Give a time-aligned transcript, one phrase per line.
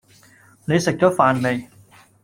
[0.65, 1.69] 你食咗飯未？